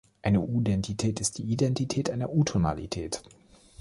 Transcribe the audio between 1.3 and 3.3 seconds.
die Identität einer Utonalität“.